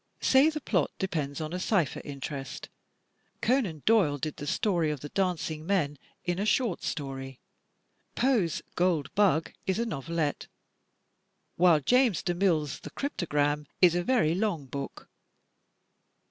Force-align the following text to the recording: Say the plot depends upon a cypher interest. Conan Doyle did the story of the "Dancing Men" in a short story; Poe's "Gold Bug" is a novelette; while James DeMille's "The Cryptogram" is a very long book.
Say 0.21 0.49
the 0.49 0.59
plot 0.59 0.89
depends 0.97 1.39
upon 1.39 1.53
a 1.53 1.59
cypher 1.59 2.01
interest. 2.03 2.69
Conan 3.39 3.83
Doyle 3.85 4.17
did 4.17 4.37
the 4.37 4.47
story 4.47 4.89
of 4.89 5.01
the 5.01 5.09
"Dancing 5.09 5.63
Men" 5.63 5.99
in 6.25 6.39
a 6.39 6.43
short 6.47 6.81
story; 6.81 7.39
Poe's 8.15 8.63
"Gold 8.73 9.13
Bug" 9.13 9.51
is 9.67 9.77
a 9.77 9.85
novelette; 9.85 10.47
while 11.55 11.79
James 11.81 12.23
DeMille's 12.23 12.79
"The 12.79 12.89
Cryptogram" 12.89 13.67
is 13.79 13.93
a 13.93 14.01
very 14.03 14.33
long 14.33 14.65
book. 14.65 15.07